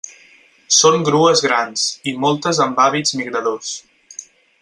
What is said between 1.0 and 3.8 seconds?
grues grans, i moltes amb hàbits migradors.